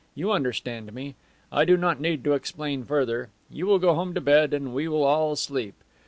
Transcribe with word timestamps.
You 0.15 0.31
understand 0.31 0.93
me. 0.93 1.13
I 1.51 1.63
do 1.63 1.77
not 1.77 1.99
need 2.01 2.23
to 2.23 2.33
explain 2.33 2.83
further. 2.85 3.29
You 3.51 3.67
will 3.67 3.77
go 3.77 3.93
home 3.93 4.15
to 4.15 4.19
bed 4.19 4.51
and 4.51 4.73
we 4.73 4.87
will 4.87 5.03
all 5.03 5.35
sleep. 5.35 5.75